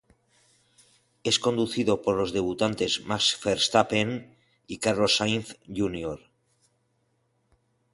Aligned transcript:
Es 1.23 1.37
conducido 1.37 2.01
por 2.01 2.15
los 2.15 2.33
debutantes 2.33 3.01
Max 3.05 3.39
Verstappen 3.45 4.35
y 4.65 4.77
Carlos 4.79 5.15
Sainz 5.17 5.55
Jr. 5.67 6.19